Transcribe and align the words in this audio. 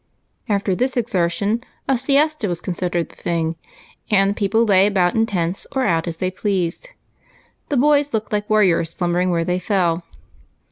After 0.49 0.73
this 0.73 0.97
exertion 0.97 1.63
a 1.87 1.95
siesta 1.95 2.47
was 2.47 2.59
considered 2.59 3.09
the 3.09 3.15
thing, 3.15 3.55
and 4.09 4.35
joeople 4.35 4.67
lay 4.67 4.87
about 4.87 5.13
in 5.13 5.27
tents 5.27 5.67
or 5.75 5.85
out 5.85 6.07
as 6.07 6.17
they 6.17 6.31
pleased, 6.31 6.89
the 7.69 7.77
boys 7.77 8.11
looking 8.11 8.29
like 8.31 8.49
warriors 8.49 8.89
slumbering 8.89 9.29
where 9.29 9.45
they 9.45 9.59
fell. 9.59 10.03